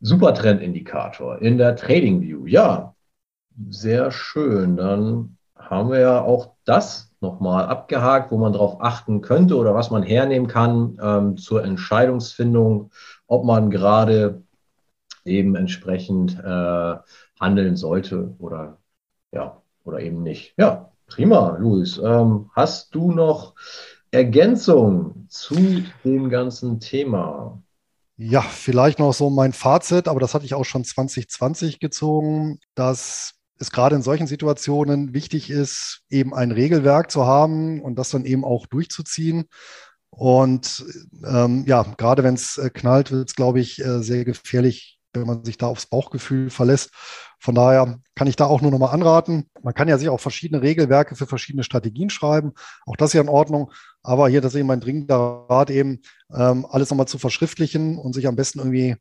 [0.00, 2.46] Supertrend-Indikator in der Trading View.
[2.46, 2.94] Ja,
[3.68, 4.76] sehr schön.
[4.76, 9.90] Dann haben wir ja auch das nochmal abgehakt, wo man darauf achten könnte oder was
[9.90, 12.90] man hernehmen kann ähm, zur Entscheidungsfindung,
[13.26, 14.42] ob man gerade
[15.24, 16.94] eben entsprechend äh,
[17.40, 18.78] handeln sollte oder
[19.32, 20.54] ja, oder eben nicht.
[20.56, 21.98] Ja, prima, Luis.
[21.98, 23.54] Ähm, hast du noch
[24.10, 25.56] Ergänzung zu
[26.04, 27.60] dem ganzen Thema?
[28.18, 33.34] Ja, vielleicht noch so mein Fazit, aber das hatte ich auch schon 2020 gezogen, dass
[33.58, 38.24] es gerade in solchen Situationen wichtig ist, eben ein Regelwerk zu haben und das dann
[38.24, 39.44] eben auch durchzuziehen.
[40.10, 40.84] Und
[41.26, 45.26] ähm, ja, gerade wenn es äh, knallt, wird es, glaube ich, äh, sehr gefährlich, wenn
[45.26, 46.90] man sich da aufs Bauchgefühl verlässt.
[47.38, 49.48] Von daher kann ich da auch nur nochmal anraten.
[49.62, 52.52] Man kann ja sich auch verschiedene Regelwerke für verschiedene Strategien schreiben.
[52.86, 53.72] Auch das ist ja in Ordnung.
[54.02, 56.00] Aber hier tatsächlich mein dringender Rat eben,
[56.34, 58.96] ähm, alles nochmal zu verschriftlichen und sich am besten irgendwie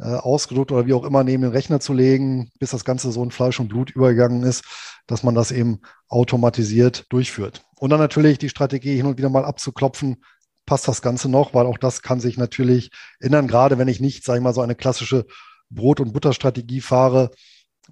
[0.00, 3.22] äh, ausgedruckt oder wie auch immer neben den Rechner zu legen, bis das Ganze so
[3.22, 4.64] in Fleisch und Blut übergegangen ist,
[5.06, 7.62] dass man das eben automatisiert durchführt.
[7.76, 10.22] Und dann natürlich die Strategie hin und wieder mal abzuklopfen,
[10.66, 12.90] passt das Ganze noch, weil auch das kann sich natürlich
[13.20, 15.26] ändern, gerade wenn ich nicht, sage ich mal, so eine klassische
[15.70, 17.30] Brot- und Butterstrategie fahre,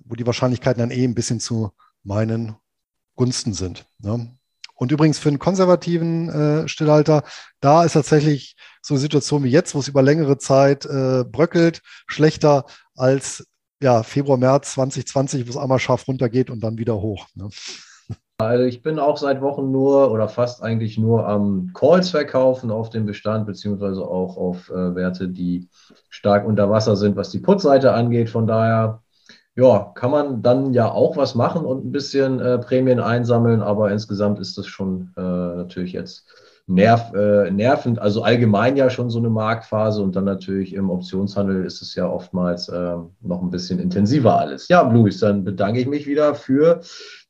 [0.05, 1.71] wo die Wahrscheinlichkeiten dann eh ein bisschen zu
[2.03, 2.57] meinen
[3.15, 3.87] Gunsten sind.
[3.99, 4.37] Ne?
[4.75, 7.25] Und übrigens für einen konservativen äh, Stillhalter,
[7.61, 11.81] da ist tatsächlich so eine Situation wie jetzt, wo es über längere Zeit äh, bröckelt,
[12.07, 13.47] schlechter als
[13.81, 17.27] ja, Februar, März 2020, wo es einmal scharf runtergeht und dann wieder hoch.
[17.35, 17.49] Ne?
[18.39, 22.91] Also ich bin auch seit Wochen nur oder fast eigentlich nur am Calls verkaufen auf
[22.91, 25.69] dem Bestand, beziehungsweise auch auf äh, Werte, die
[26.11, 28.29] stark unter Wasser sind, was die Putzseite angeht.
[28.29, 29.01] Von daher,
[29.55, 33.91] ja, kann man dann ja auch was machen und ein bisschen äh, Prämien einsammeln, aber
[33.91, 36.27] insgesamt ist das schon äh, natürlich jetzt
[36.67, 41.65] nerv, äh, nervend, also allgemein ja schon so eine Marktphase und dann natürlich im Optionshandel
[41.65, 44.69] ist es ja oftmals äh, noch ein bisschen intensiver alles.
[44.69, 46.81] Ja, Luis, dann bedanke ich mich wieder für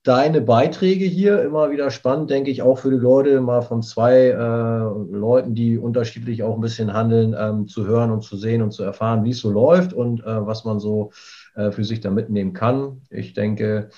[0.06, 1.42] deine Beiträge hier.
[1.42, 5.78] Immer wieder spannend, denke ich, auch für die Leute, mal von zwei äh, Leuten, die
[5.78, 9.30] unterschiedlich auch ein bisschen handeln, ähm, zu hören und zu sehen und zu erfahren, wie
[9.30, 11.10] es so läuft und äh, was man so
[11.56, 13.02] äh, für sich da mitnehmen kann.
[13.10, 13.90] Ich denke,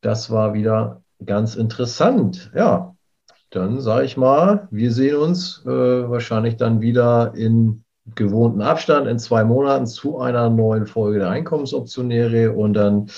[0.00, 2.50] das war wieder ganz interessant.
[2.56, 2.96] Ja,
[3.50, 7.84] dann sage ich mal, wir sehen uns äh, wahrscheinlich dann wieder in
[8.16, 13.10] gewohnten Abstand in zwei Monaten zu einer neuen Folge der Einkommensoptionäre und dann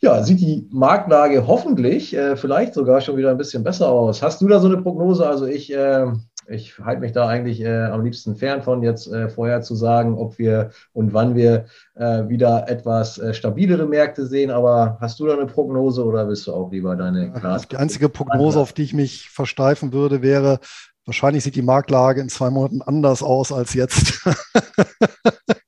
[0.00, 4.22] ja, sieht die Marktlage hoffentlich äh, vielleicht sogar schon wieder ein bisschen besser aus.
[4.22, 5.26] Hast du da so eine Prognose?
[5.26, 6.06] Also ich, äh,
[6.46, 10.16] ich halte mich da eigentlich äh, am liebsten fern von, jetzt äh, vorher zu sagen,
[10.16, 14.50] ob wir und wann wir äh, wieder etwas äh, stabilere Märkte sehen.
[14.50, 17.66] Aber hast du da eine Prognose oder bist du auch lieber deine Glas?
[17.66, 20.60] Die einzige Prognose, auf die ich mich versteifen würde, wäre,
[21.06, 24.24] wahrscheinlich sieht die Marktlage in zwei Monaten anders aus als jetzt.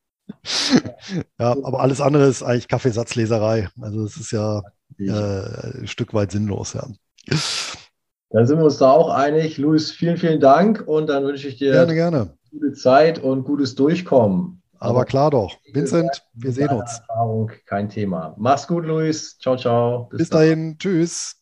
[1.39, 3.69] ja, aber alles andere ist eigentlich Kaffeesatzleserei.
[3.81, 4.63] Also es ist ja
[4.99, 6.87] äh, ein Stück weit sinnlos, ja.
[8.31, 9.59] Dann sind wir uns da auch einig.
[9.59, 12.35] Luis, vielen, vielen Dank und dann wünsche ich dir gerne, gerne.
[12.51, 14.63] gute Zeit und gutes Durchkommen.
[14.79, 15.59] Aber klar doch.
[15.73, 17.01] Vincent, wir sehen uns.
[17.09, 18.35] Erfahrung, kein Thema.
[18.39, 19.39] Mach's gut, Luis.
[19.39, 20.09] Ciao, ciao.
[20.11, 20.79] Bis, Bis dahin.
[20.79, 21.37] Tschüss.